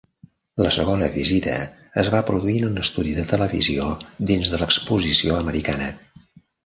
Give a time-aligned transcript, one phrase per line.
[0.65, 1.51] La segona visita
[2.03, 3.93] es va produir en un estudi de televisió
[4.33, 5.91] dins de l'exposició americana.